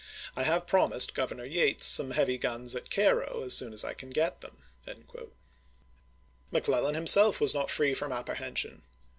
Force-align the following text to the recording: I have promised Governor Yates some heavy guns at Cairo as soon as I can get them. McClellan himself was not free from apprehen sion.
I 0.35 0.41
have 0.45 0.65
promised 0.65 1.13
Governor 1.13 1.45
Yates 1.45 1.85
some 1.85 2.09
heavy 2.09 2.39
guns 2.39 2.75
at 2.75 2.89
Cairo 2.89 3.43
as 3.43 3.55
soon 3.55 3.71
as 3.71 3.83
I 3.83 3.93
can 3.93 4.09
get 4.09 4.41
them. 4.41 4.57
McClellan 6.51 6.95
himself 6.95 7.39
was 7.39 7.53
not 7.53 7.69
free 7.69 7.93
from 7.93 8.11
apprehen 8.11 8.57
sion. 8.57 8.81